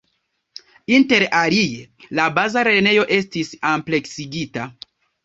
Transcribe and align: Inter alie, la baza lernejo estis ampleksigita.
Inter 0.99 1.25
alie, 1.39 1.83
la 2.19 2.25
baza 2.37 2.63
lernejo 2.69 3.05
estis 3.19 3.53
ampleksigita. 3.73 4.67